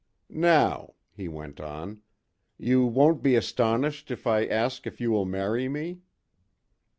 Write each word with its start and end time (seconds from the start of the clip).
"Now," 0.33 0.95
he 1.11 1.27
went 1.27 1.59
on, 1.59 2.01
"you 2.57 2.87
won't 2.87 3.21
be 3.21 3.35
astonished 3.35 4.09
if 4.09 4.25
I 4.25 4.47
ask 4.47 4.87
if 4.87 4.99
you 4.99 5.11
will 5.11 5.25
marry 5.27 5.69
me?" 5.69 6.01